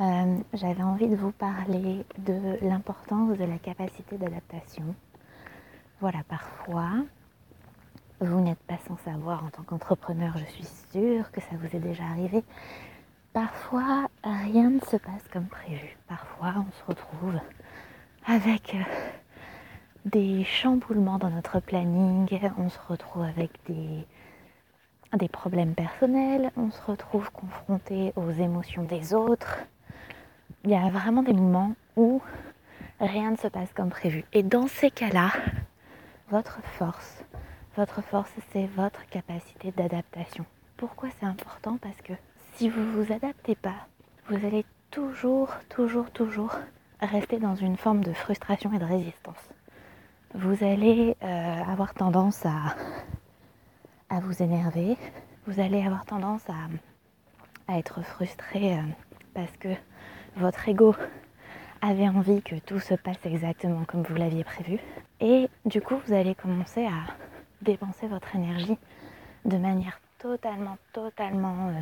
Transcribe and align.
euh, 0.00 0.38
j'avais 0.54 0.82
envie 0.82 1.08
de 1.08 1.16
vous 1.16 1.32
parler 1.32 2.04
de 2.18 2.58
l'importance 2.62 3.36
de 3.36 3.44
la 3.44 3.58
capacité 3.58 4.16
d'adaptation. 4.16 4.94
Voilà, 6.00 6.22
parfois, 6.28 6.90
vous 8.20 8.40
n'êtes 8.40 8.60
pas 8.60 8.78
sans 8.88 8.96
savoir 8.98 9.44
en 9.44 9.50
tant 9.50 9.62
qu'entrepreneur, 9.62 10.36
je 10.38 10.44
suis 10.44 10.68
sûre 10.92 11.30
que 11.30 11.40
ça 11.40 11.56
vous 11.60 11.76
est 11.76 11.80
déjà 11.80 12.04
arrivé. 12.04 12.42
Parfois, 13.32 14.08
rien 14.24 14.70
ne 14.70 14.80
se 14.80 14.96
passe 14.96 15.28
comme 15.32 15.46
prévu. 15.46 15.96
Parfois, 16.08 16.54
on 16.56 16.72
se 16.72 16.84
retrouve 16.86 17.38
avec 18.26 18.74
euh, 18.74 18.82
des 20.06 20.44
chamboulements 20.44 21.18
dans 21.18 21.30
notre 21.30 21.60
planning, 21.60 22.26
on 22.58 22.68
se 22.68 22.78
retrouve 22.88 23.22
avec 23.22 23.50
des 23.66 24.06
des 25.18 25.28
problèmes 25.28 25.74
personnels, 25.74 26.52
on 26.56 26.70
se 26.70 26.80
retrouve 26.82 27.30
confronté 27.32 28.12
aux 28.16 28.30
émotions 28.30 28.84
des 28.84 29.12
autres. 29.12 29.58
Il 30.64 30.70
y 30.70 30.74
a 30.74 30.88
vraiment 30.90 31.22
des 31.22 31.32
moments 31.32 31.74
où 31.96 32.20
rien 33.00 33.30
ne 33.30 33.36
se 33.36 33.48
passe 33.48 33.72
comme 33.74 33.90
prévu. 33.90 34.24
Et 34.32 34.42
dans 34.42 34.66
ces 34.66 34.90
cas-là, 34.90 35.30
votre 36.30 36.60
force, 36.78 37.24
votre 37.76 38.02
force, 38.02 38.30
c'est 38.52 38.66
votre 38.76 39.06
capacité 39.08 39.72
d'adaptation. 39.72 40.44
Pourquoi 40.76 41.08
c'est 41.18 41.26
important? 41.26 41.78
Parce 41.80 42.00
que 42.02 42.12
si 42.54 42.68
vous 42.68 42.80
ne 42.80 43.02
vous 43.02 43.12
adaptez 43.12 43.54
pas, 43.54 43.86
vous 44.28 44.44
allez 44.46 44.64
toujours, 44.90 45.50
toujours, 45.68 46.10
toujours 46.10 46.54
rester 47.00 47.38
dans 47.38 47.54
une 47.54 47.76
forme 47.76 48.04
de 48.04 48.12
frustration 48.12 48.72
et 48.74 48.78
de 48.78 48.84
résistance. 48.84 49.48
Vous 50.34 50.62
allez 50.62 51.16
euh, 51.22 51.62
avoir 51.64 51.94
tendance 51.94 52.44
à 52.44 52.76
à 54.10 54.18
vous 54.18 54.42
énerver, 54.42 54.96
vous 55.46 55.60
allez 55.60 55.82
avoir 55.82 56.04
tendance 56.04 56.42
à, 56.48 57.76
être 57.78 58.02
frustré 58.02 58.76
euh, 58.76 58.82
parce 59.32 59.52
que 59.60 59.68
votre 60.36 60.68
ego 60.68 60.94
avait 61.82 62.08
envie 62.08 62.42
que 62.42 62.56
tout 62.56 62.78
se 62.78 62.94
passe 62.94 63.24
exactement 63.24 63.84
comme 63.84 64.02
vous 64.02 64.14
l'aviez 64.14 64.44
prévu. 64.44 64.78
Et 65.20 65.48
du 65.64 65.80
coup, 65.80 65.96
vous 66.06 66.12
allez 66.12 66.34
commencer 66.34 66.84
à 66.84 67.14
dépenser 67.62 68.06
votre 68.06 68.34
énergie 68.34 68.78
de 69.44 69.56
manière 69.56 70.00
totalement, 70.18 70.76
totalement 70.92 71.68
euh, 71.68 71.80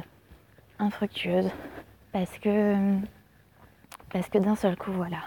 infructueuse. 0.79 1.51
Parce 2.13 2.39
que, 2.39 2.97
parce 4.13 4.29
que 4.29 4.39
d'un 4.39 4.57
seul 4.57 4.77
coup, 4.77 4.93
voilà, 4.93 5.19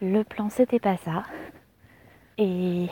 le 0.00 0.22
plan 0.24 0.48
c'était 0.50 0.80
pas 0.80 0.96
ça. 0.96 1.22
Et 2.38 2.88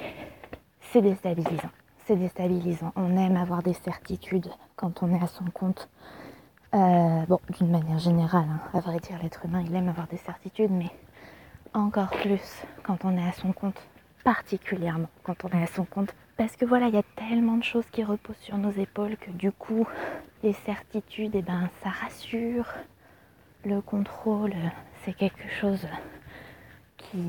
c'est 0.80 1.02
déstabilisant 1.02 1.70
c'est 2.06 2.16
déstabilisant. 2.16 2.92
On 2.94 3.16
aime 3.16 3.36
avoir 3.36 3.62
des 3.62 3.72
certitudes 3.72 4.48
quand 4.76 5.02
on 5.02 5.12
est 5.14 5.22
à 5.22 5.26
son 5.26 5.44
compte. 5.46 5.88
Euh, 6.76 7.24
bon, 7.26 7.40
d'une 7.58 7.70
manière 7.70 7.98
générale, 7.98 8.44
hein. 8.50 8.60
à 8.74 8.80
vrai 8.80 8.98
dire, 8.98 9.16
l'être 9.22 9.46
humain, 9.46 9.64
il 9.66 9.74
aime 9.74 9.88
avoir 9.88 10.06
des 10.08 10.18
certitudes, 10.18 10.70
mais 10.70 10.90
encore 11.72 12.10
plus 12.10 12.64
quand 12.82 13.06
on 13.06 13.16
est 13.16 13.26
à 13.26 13.32
son 13.32 13.52
compte, 13.52 13.80
particulièrement 14.24 15.08
quand 15.22 15.46
on 15.46 15.48
est 15.58 15.62
à 15.62 15.68
son 15.68 15.86
compte. 15.86 16.14
Parce 16.36 16.54
que 16.54 16.66
voilà, 16.66 16.88
il 16.88 16.94
y 16.94 16.98
a 16.98 17.02
tellement 17.16 17.56
de 17.56 17.62
choses 17.62 17.86
qui 17.90 18.04
reposent 18.04 18.36
sur 18.42 18.58
nos 18.58 18.72
épaules 18.72 19.16
que 19.16 19.30
du 19.30 19.52
coup, 19.52 19.86
les 20.42 20.52
certitudes, 20.52 21.34
eh 21.34 21.40
ben, 21.40 21.70
ça 21.82 21.88
rassure. 21.88 22.66
Le 23.64 23.80
contrôle, 23.80 24.52
c'est 25.02 25.14
quelque 25.14 25.48
chose 25.48 25.88
qui, 26.98 27.24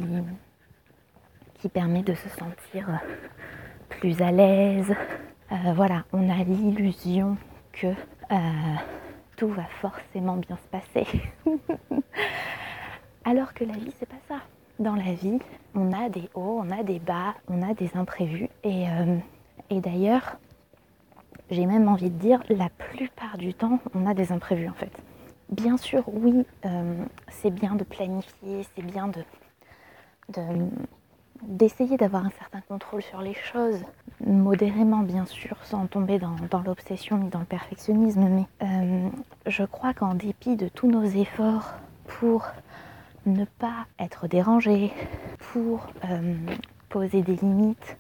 qui 1.54 1.70
permet 1.70 2.04
de 2.04 2.16
se 2.16 2.28
sentir 2.28 3.00
plus 3.90 4.22
à 4.22 4.32
l'aise. 4.32 4.94
Euh, 5.54 5.74
voilà, 5.74 6.04
on 6.12 6.30
a 6.30 6.44
l'illusion 6.44 7.38
que 7.72 7.88
euh, 7.88 8.76
tout 9.38 9.48
va 9.48 9.64
forcément 9.82 10.36
bien 10.36 10.58
se 10.58 10.68
passer. 10.68 11.08
Alors 13.24 13.54
que 13.54 13.64
la 13.64 13.74
vie, 13.74 13.94
c'est 13.98 14.10
pas 14.10 14.16
ça. 14.28 14.42
Dans 14.80 14.96
la 14.96 15.14
vie, 15.14 15.40
on 15.76 15.94
a 15.94 16.10
des 16.10 16.30
hauts, 16.34 16.62
on 16.62 16.70
a 16.72 16.84
des 16.84 17.00
bas, 17.00 17.36
on 17.48 17.62
a 17.62 17.74
des 17.74 17.96
imprévus. 17.96 18.50
Et, 18.64 18.90
euh, 18.90 19.18
d'ailleurs, 19.72 20.38
j'ai 21.50 21.66
même 21.66 21.88
envie 21.88 22.10
de 22.10 22.18
dire, 22.18 22.44
la 22.50 22.70
plupart 22.70 23.38
du 23.38 23.54
temps, 23.54 23.80
on 23.94 24.06
a 24.06 24.14
des 24.14 24.32
imprévus 24.32 24.68
en 24.68 24.74
fait. 24.74 24.92
Bien 25.50 25.78
sûr, 25.78 26.04
oui, 26.08 26.46
c'est 27.30 27.52
bien 27.52 27.76
de 27.76 27.86
planifier, 27.86 28.66
c'est 28.76 28.86
bien 28.86 29.08
de, 29.08 29.24
d'essayer 31.44 31.98
d'avoir 31.98 32.26
un 32.26 32.32
certain 32.32 32.62
contrôle 32.62 33.02
sur 33.02 33.22
les 33.22 33.34
choses, 33.34 33.80
modérément 34.26 35.00
bien 35.00 35.26
sûr, 35.26 35.58
sans 35.64 35.88
tomber 35.88 36.20
dans, 36.20 36.36
l'obsession 36.66 37.18
ni 37.18 37.30
dans 37.30 37.40
le 37.40 37.46
perfectionnisme, 37.46 38.28
mais 38.30 38.46
euh, 38.64 39.10
je 39.46 39.64
crois 39.64 39.94
qu'en 39.94 40.14
dépit 40.14 40.56
de 40.56 40.68
tous 40.68 40.88
nos 40.88 41.04
efforts 41.04 41.74
pour 42.08 42.48
ne 43.26 43.46
pas 43.46 43.86
être 44.00 44.28
dérangé, 44.28 44.92
pour 45.52 45.88
euh, 46.10 46.36
poser 46.90 47.22
des 47.22 47.36
limites 47.36 47.98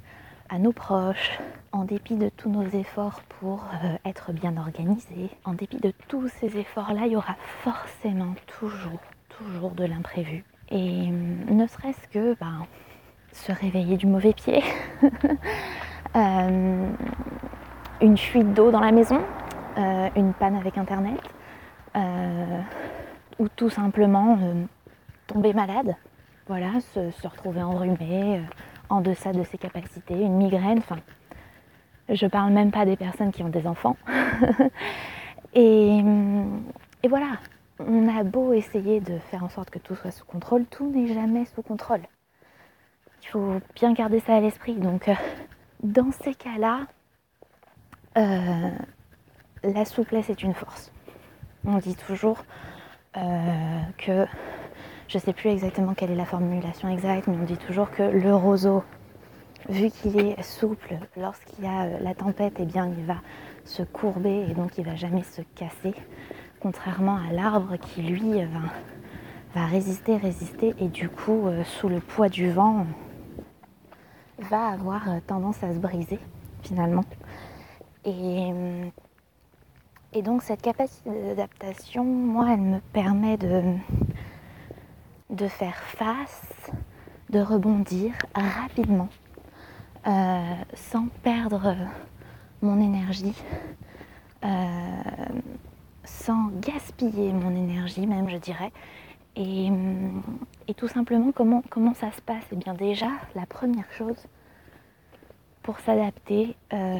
à 0.49 0.59
nos 0.59 0.71
proches, 0.71 1.39
en 1.71 1.83
dépit 1.83 2.15
de 2.15 2.29
tous 2.29 2.49
nos 2.49 2.67
efforts 2.69 3.21
pour 3.39 3.65
euh, 3.83 3.97
être 4.05 4.31
bien 4.31 4.57
organisé, 4.57 5.29
en 5.43 5.53
dépit 5.53 5.77
de 5.77 5.93
tous 6.07 6.29
ces 6.39 6.57
efforts-là, 6.57 7.05
il 7.05 7.11
y 7.11 7.15
aura 7.15 7.35
forcément 7.61 8.33
toujours, 8.59 8.99
toujours 9.29 9.71
de 9.71 9.83
l'imprévu. 9.83 10.43
Et 10.69 11.07
ne 11.09 11.67
serait-ce 11.67 12.07
que 12.09 12.35
ben, 12.39 12.65
se 13.31 13.51
réveiller 13.51 13.97
du 13.97 14.07
mauvais 14.07 14.33
pied, 14.33 14.63
euh, 16.15 16.89
une 18.01 18.17
fuite 18.17 18.53
d'eau 18.53 18.71
dans 18.71 18.79
la 18.79 18.91
maison, 18.91 19.21
euh, 19.77 20.09
une 20.15 20.33
panne 20.33 20.55
avec 20.55 20.77
internet, 20.77 21.19
euh, 21.95 22.59
ou 23.39 23.47
tout 23.49 23.69
simplement 23.69 24.37
tomber 25.27 25.53
malade, 25.53 25.95
voilà, 26.47 26.79
se, 26.93 27.27
retrouver 27.27 27.61
enrhumé, 27.61 28.41
en 28.89 29.01
deçà 29.01 29.33
de 29.33 29.43
ses 29.43 29.57
capacités, 29.57 30.15
une 30.15 30.37
migraine, 30.37 30.79
enfin, 30.79 30.97
je 32.09 32.25
parle 32.25 32.53
même 32.53 32.71
pas 32.71 32.85
des 32.85 32.95
personnes 32.95 33.31
qui 33.31 33.43
ont 33.43 33.49
des 33.49 33.67
enfants. 33.67 33.97
et 35.53 36.01
voilà, 37.07 37.37
on 37.79 38.07
a 38.07 38.23
beau 38.23 38.53
essayer 38.53 38.99
de 38.99 39.17
faire 39.19 39.43
en 39.43 39.49
sorte 39.49 39.69
que 39.69 39.79
tout 39.79 39.95
soit 39.95 40.11
sous 40.11 40.25
contrôle, 40.25 40.65
tout 40.65 40.89
n'est 40.89 41.13
jamais 41.13 41.45
sous 41.45 41.61
contrôle. 41.61 42.01
Il 43.23 43.27
faut 43.29 43.59
bien 43.75 43.93
garder 43.93 44.19
ça 44.19 44.35
à 44.35 44.39
l'esprit. 44.39 44.75
Donc, 44.75 45.09
euh, 45.09 45.13
dans 45.83 46.11
ces 46.11 46.33
cas-là, 46.33 46.81
euh, 48.17 48.69
la 49.63 49.85
souplesse 49.85 50.29
est 50.29 50.43
une 50.43 50.53
force. 50.53 50.91
On 51.65 51.77
dit 51.77 51.95
toujours 51.95 52.43
euh, 53.17 53.81
que, 53.97 54.25
je 55.07 55.17
ne 55.17 55.21
sais 55.21 55.33
plus 55.33 55.49
exactement 55.49 55.93
quelle 55.93 56.11
est 56.11 56.15
la 56.15 56.25
formulation 56.25 56.89
exacte, 56.89 57.27
mais 57.27 57.35
on 57.35 57.43
dit 57.43 57.57
toujours 57.57 57.91
que 57.91 58.03
le 58.03 58.33
roseau, 58.33 58.83
vu 59.67 59.89
qu'il 59.89 60.19
est 60.19 60.41
souple, 60.41 60.95
lorsqu'il 61.17 61.65
y 61.65 61.67
a 61.67 61.99
la 61.99 62.15
tempête, 62.15 62.53
eh 62.59 62.65
bien, 62.65 62.87
il 62.97 63.05
va 63.05 63.17
se 63.65 63.83
courber 63.83 64.45
et 64.49 64.53
donc 64.53 64.77
il 64.77 64.85
va 64.85 64.95
jamais 64.95 65.23
se 65.23 65.41
casser, 65.55 65.93
contrairement 66.61 67.17
à 67.17 67.33
l'arbre 67.33 67.75
qui, 67.75 68.01
lui, 68.01 68.41
va 69.53 69.65
résister, 69.65 70.15
résister, 70.15 70.73
et 70.79 70.87
du 70.87 71.09
coup, 71.09 71.49
sous 71.65 71.89
le 71.89 71.99
poids 71.99 72.29
du 72.29 72.49
vent, 72.49 72.85
va 74.49 74.67
avoir 74.67 75.09
euh, 75.09 75.19
tendance 75.25 75.63
à 75.63 75.73
se 75.73 75.79
briser 75.79 76.19
finalement. 76.63 77.03
Et, 78.05 78.51
euh, 78.51 78.85
et 80.13 80.21
donc 80.21 80.43
cette 80.43 80.61
capacité 80.61 81.09
d'adaptation, 81.09 82.03
moi, 82.03 82.47
elle 82.53 82.61
me 82.61 82.79
permet 82.93 83.37
de, 83.37 83.61
de 85.29 85.47
faire 85.47 85.77
face, 85.77 86.71
de 87.29 87.39
rebondir 87.39 88.13
rapidement, 88.33 89.09
euh, 90.07 90.53
sans 90.73 91.07
perdre 91.23 91.75
mon 92.61 92.81
énergie, 92.81 93.35
sans 96.03 96.49
gaspiller 96.61 97.33
mon 97.33 97.55
énergie 97.55 98.07
même, 98.07 98.29
je 98.29 98.37
dirais. 98.37 98.71
Et, 99.37 99.69
tout 100.75 100.87
simplement, 100.87 101.31
comment, 101.31 101.63
comment 101.69 101.93
ça 101.93 102.11
se 102.11 102.21
passe? 102.21 102.43
Eh 102.51 102.55
bien 102.55 102.73
déjà, 102.73 103.09
la 103.35 103.45
première 103.45 103.91
chose 103.91 104.17
pour 105.67 105.81
s'adapter 105.81 106.55
euh, 106.71 106.97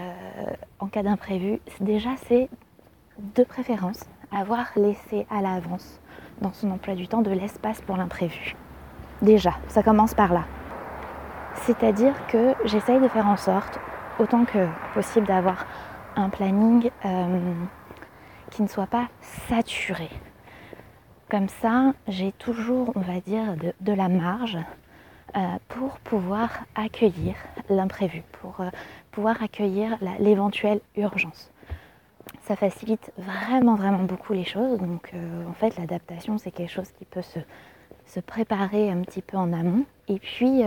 en 0.79 0.87
cas 0.87 1.01
d'imprévu, 1.01 1.61
déjà 1.79 2.09
c'est 2.27 2.49
de 3.17 3.43
préférence 3.45 4.01
avoir 4.29 4.65
laissé 4.75 5.25
à 5.31 5.41
l'avance 5.41 6.01
dans 6.41 6.51
son 6.51 6.71
emploi 6.71 6.93
du 6.93 7.07
temps 7.07 7.21
de 7.21 7.31
l'espace 7.31 7.79
pour 7.79 7.95
l'imprévu. 7.95 8.57
Déjà, 9.21 9.51
ça 9.69 9.83
commence 9.83 10.13
par 10.13 10.33
là. 10.33 10.43
C'est-à-dire 11.61 12.13
que 12.27 12.55
j'essaye 12.65 12.99
de 12.99 13.07
faire 13.07 13.27
en 13.27 13.37
sorte, 13.37 13.79
autant 14.19 14.43
que 14.43 14.67
possible, 14.93 15.27
d'avoir 15.27 15.65
un 16.17 16.27
planning 16.27 16.91
euh, 17.05 17.53
qui 18.51 18.63
ne 18.63 18.67
soit 18.67 18.87
pas 18.87 19.07
saturé. 19.47 20.09
Comme 21.31 21.47
ça, 21.47 21.93
j'ai 22.09 22.33
toujours, 22.33 22.91
on 22.95 22.99
va 22.99 23.21
dire, 23.21 23.55
de, 23.79 23.93
la 23.93 24.09
marge 24.09 24.57
pour 25.67 25.99
pouvoir 25.99 26.49
accueillir 26.75 27.35
l'imprévu, 27.69 28.23
pour 28.41 28.61
euh, 28.61 28.69
pouvoir 29.11 29.41
accueillir 29.41 29.97
l'éventuelle 30.19 30.79
urgence. 30.95 31.51
Ça 32.41 32.55
facilite 32.55 33.11
vraiment, 33.17 33.75
vraiment 33.75 34.03
beaucoup 34.03 34.33
les 34.33 34.45
choses. 34.45 34.79
Donc, 34.79 35.13
en 35.49 35.53
fait, 35.53 35.77
l'adaptation, 35.77 36.37
c'est 36.37 36.51
quelque 36.51 36.71
chose 36.71 36.89
qui 36.97 37.05
peut 37.05 37.21
se, 37.21 37.39
se, 38.05 38.19
préparer 38.19 38.89
un 38.89 39.01
petit 39.01 39.21
peu 39.21 39.37
en 39.37 39.51
amont. 39.53 39.85
Et 40.07 40.19
puis, 40.19 40.61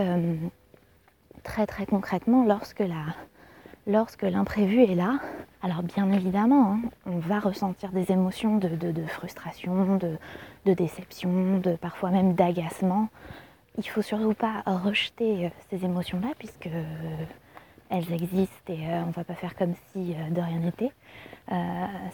très, 1.43 1.65
très 1.65 1.85
concrètement, 1.85 2.45
lorsque 2.45 2.79
la, 2.79 3.15
lorsque 3.87 4.23
l'imprévu 4.23 4.83
est 4.83 4.95
là, 4.95 5.19
alors 5.61 5.83
bien 5.83 6.11
évidemment, 6.11 6.73
hein, 6.73 6.79
on 7.05 7.19
va 7.19 7.39
ressentir 7.39 7.91
des 7.91 8.11
émotions 8.11 8.57
de, 8.57 9.05
frustration, 9.07 9.97
de, 9.97 10.73
déception, 10.73 11.59
de 11.59 11.75
parfois 11.75 12.09
même 12.09 12.33
d'agacement. 12.33 13.09
Il 13.77 13.87
faut 13.87 14.01
surtout 14.01 14.33
pas 14.33 14.63
rejeter 14.65 15.45
euh, 15.45 15.49
ces 15.69 15.85
émotions-là 15.85 16.29
puisque 16.37 16.67
euh, 16.67 17.25
elles 17.89 18.11
existent 18.11 18.73
et 18.73 18.85
euh, 18.89 19.03
on 19.07 19.11
va 19.11 19.23
pas 19.23 19.33
faire 19.33 19.55
comme 19.55 19.73
si 19.91 20.13
de 20.13 20.41
rien 20.41 20.59
n'était. 20.59 20.91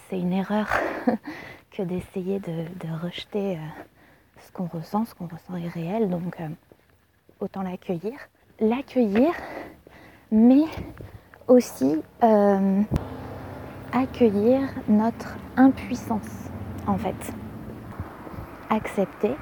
c'est 0.08 0.20
une 0.20 0.32
erreur 0.32 0.68
que 1.72 1.82
d'essayer 1.82 2.38
de, 2.38 3.02
rejeter 3.02 3.58
ce 4.40 4.52
qu'on 4.52 4.66
ressent, 4.66 5.04
ce 5.04 5.14
qu'on 5.14 5.26
ressent 5.26 5.56
est 5.56 5.68
réel, 5.68 6.08
donc 6.08 6.38
autant 7.40 7.62
l'accueillir. 7.62 8.14
L'accueillir, 8.60 9.32
mais 10.32 10.64
aussi 11.46 12.00
accueillir 13.92 14.60
notre 14.88 15.36
impuissance 15.56 16.50
en 16.86 16.98
fait. 16.98 17.32
Accepter 18.70 19.34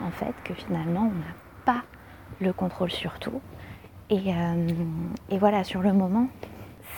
en 0.00 0.10
fait 0.10 0.34
que 0.44 0.54
finalement 0.54 1.10
on 1.12 1.18
n'a 1.18 1.43
le 2.40 2.52
contrôle 2.52 2.90
sur 2.90 3.18
tout. 3.18 3.40
Et, 4.10 4.34
euh, 4.34 4.68
voilà, 5.38 5.64
sur 5.64 5.80
le 5.80 5.92
moment, 5.92 6.28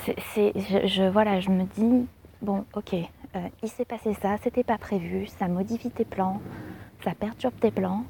je, 0.06 1.08
voilà, 1.08 1.40
je 1.40 1.50
me 1.50 1.64
dis, 1.64 2.06
bon 2.42 2.64
ok, 2.74 2.94
euh, 2.94 3.48
il 3.62 3.68
s'est 3.68 3.84
passé 3.84 4.14
ça, 4.14 4.36
c'était 4.42 4.64
pas 4.64 4.78
prévu, 4.78 5.26
ça 5.26 5.48
modifie 5.48 5.90
tes 5.90 6.04
plans, 6.04 6.40
ça 7.04 7.12
perturbe 7.14 7.54
tes 7.60 7.70
plans, 7.70 8.04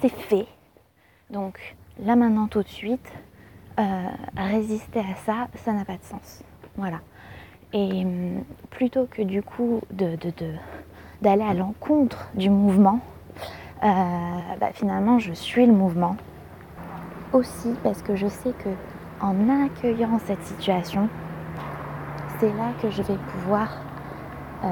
c'est 0.00 0.12
fait. 0.12 0.46
Donc 1.30 1.76
là 2.02 2.16
maintenant 2.16 2.48
tout 2.48 2.62
de 2.62 2.68
suite, 2.68 3.12
euh, 3.78 4.08
résister 4.36 5.00
à 5.00 5.14
ça, 5.26 5.48
ça 5.54 5.72
n'a 5.72 5.84
pas 5.84 5.96
de 5.96 6.04
sens. 6.04 6.42
Voilà. 6.76 7.00
Et 7.72 8.06
plutôt 8.70 9.06
que 9.06 9.20
du 9.22 9.42
coup 9.42 9.82
d'aller 9.90 10.16
de, 11.20 11.42
à 11.42 11.54
l'encontre 11.54 12.30
du 12.34 12.48
mouvement, 12.48 13.00
bah, 13.82 14.70
finalement 14.72 15.18
je 15.18 15.32
suis 15.32 15.66
le 15.66 15.72
mouvement. 15.72 16.16
Aussi 17.32 17.74
parce 17.82 18.02
que 18.02 18.16
je 18.16 18.26
sais 18.26 18.52
que 18.52 18.70
en 19.20 19.34
accueillant 19.64 20.18
cette 20.24 20.42
situation, 20.42 21.08
c'est 22.38 22.52
là 22.54 22.72
que 22.80 22.90
je 22.90 23.02
vais 23.02 23.18
pouvoir 23.32 23.68
euh, 24.64 24.68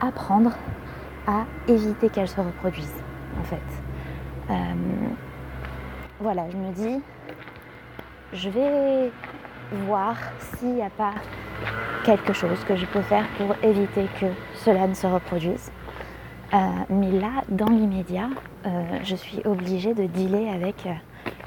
apprendre 0.00 0.52
à 1.26 1.44
éviter 1.66 2.08
qu'elle 2.08 2.28
se 2.28 2.40
reproduise 2.40 2.94
en 3.40 3.44
fait. 3.44 3.56
voilà, 6.20 6.48
je 6.50 6.56
me 6.56 6.72
dis, 6.72 7.02
je 8.32 8.48
vais 8.48 9.10
voir 9.86 10.16
s'il 10.38 10.74
n'y 10.74 10.82
a 10.82 10.90
pas 10.90 11.12
quelque 12.04 12.32
chose 12.32 12.62
que 12.64 12.76
je 12.76 12.86
peux 12.86 13.02
faire 13.02 13.26
pour 13.36 13.54
éviter 13.62 14.06
que 14.20 14.26
cela 14.54 14.86
ne 14.86 14.94
se 14.94 15.06
reproduise. 15.06 15.70
Euh, 16.54 16.58
mais 16.90 17.10
là, 17.10 17.42
dans 17.48 17.68
l'immédiat, 17.68 18.28
euh, 18.66 18.98
je 19.02 19.16
suis 19.16 19.40
obligée 19.44 19.94
de 19.94 20.06
dealer 20.06 20.48
avec 20.48 20.86
euh, 20.86 20.92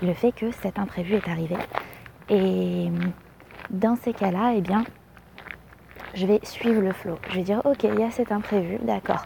le 0.01 0.13
fait 0.13 0.31
que 0.31 0.51
cet 0.51 0.77
imprévu 0.77 1.15
est 1.15 1.27
arrivé. 1.29 1.55
Et 2.29 2.89
dans 3.69 3.95
ces 3.95 4.13
cas-là, 4.13 4.53
eh 4.55 4.61
bien, 4.61 4.83
je 6.13 6.25
vais 6.25 6.39
suivre 6.43 6.81
le 6.81 6.91
flot. 6.91 7.17
Je 7.29 7.35
vais 7.35 7.43
dire, 7.43 7.61
ok, 7.65 7.83
il 7.83 7.99
y 7.99 8.03
a 8.03 8.11
cet 8.11 8.31
imprévu, 8.31 8.77
d'accord. 8.83 9.25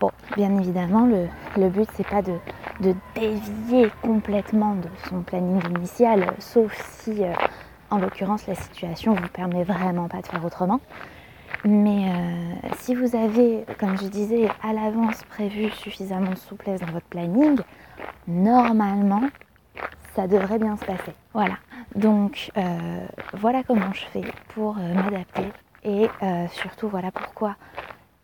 bon, 0.00 0.10
bien 0.36 0.56
évidemment, 0.58 1.06
le, 1.06 1.28
le 1.56 1.68
but, 1.68 1.88
c'est 1.94 2.06
pas 2.06 2.22
de, 2.22 2.34
de 2.80 2.94
dévier 3.14 3.90
complètement 4.02 4.74
de 4.74 4.88
son 5.08 5.22
planning 5.22 5.60
initial, 5.76 6.26
sauf 6.38 6.72
si, 7.00 7.24
euh, 7.24 7.32
en 7.90 7.98
l'occurrence, 7.98 8.46
la 8.46 8.54
situation 8.54 9.14
vous 9.14 9.28
permet 9.28 9.64
vraiment 9.64 10.08
pas 10.08 10.20
de 10.20 10.26
faire 10.26 10.44
autrement. 10.44 10.80
Mais 11.64 12.08
euh, 12.08 12.68
si 12.78 12.94
vous 12.94 13.16
avez, 13.16 13.64
comme 13.78 13.96
je 13.96 14.06
disais, 14.06 14.48
à 14.62 14.72
l'avance 14.72 15.22
prévu 15.24 15.70
suffisamment 15.70 16.32
de 16.32 16.38
souplesse 16.38 16.80
dans 16.80 16.92
votre 16.92 17.06
planning, 17.06 17.58
normalement, 18.28 19.22
ça 20.14 20.26
devrait 20.26 20.58
bien 20.58 20.76
se 20.76 20.84
passer. 20.84 21.12
Voilà. 21.32 21.54
Donc, 21.94 22.50
euh, 22.56 23.06
voilà 23.34 23.62
comment 23.62 23.92
je 23.92 24.04
fais 24.06 24.24
pour 24.54 24.74
m'adapter. 24.74 25.46
Et 25.84 26.08
surtout, 26.50 26.88
voilà 26.88 27.10
pourquoi 27.10 27.56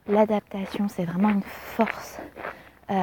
l'adaptation, 0.08 0.88
c'est 0.88 1.04
vraiment 1.04 1.28
une 1.28 1.42
force 1.42 2.19
euh, 2.90 2.94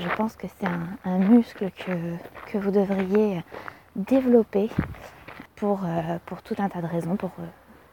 je 0.00 0.16
pense 0.16 0.34
que 0.34 0.48
c'est 0.48 0.66
un, 0.66 1.18
muscle 1.18 1.70
que, 1.70 2.58
vous 2.58 2.72
devriez 2.72 3.44
développer 3.94 4.68
pour, 5.54 5.82
euh, 5.84 6.18
tout 6.44 6.56
un 6.58 6.68
tas 6.68 6.82
de 6.82 6.86
raisons, 6.86 7.16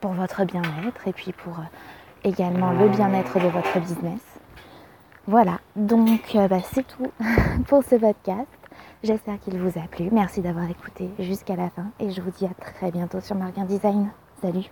pour 0.05 0.13
votre 0.13 0.45
bien-être 0.45 1.07
et 1.07 1.13
puis 1.13 1.31
pour 1.31 1.57
euh, 1.57 1.63
également 2.23 2.69
le 2.73 2.89
bien-être 2.89 3.39
de 3.39 3.47
votre 3.47 3.79
business. 3.79 4.21
Voilà, 5.25 5.57
donc 5.75 6.37
bah, 6.47 6.59
c'est 6.61 6.85
tout 6.85 7.11
pour 7.67 7.83
ce 7.83 7.95
podcast. 7.95 8.45
J'espère 9.01 9.39
qu'il 9.39 9.57
vous 9.57 9.79
a 9.79 9.87
plu. 9.87 10.09
Merci 10.11 10.41
d'avoir 10.41 10.69
écouté 10.69 11.09
jusqu'à 11.17 11.55
la 11.55 11.71
fin 11.71 11.87
et 11.99 12.11
je 12.11 12.21
vous 12.21 12.29
dis 12.29 12.45
à 12.45 12.53
très 12.53 12.91
bientôt 12.91 13.19
sur 13.19 13.35
Marguin 13.35 13.65
Design. 13.65 14.11
Salut 14.43 14.69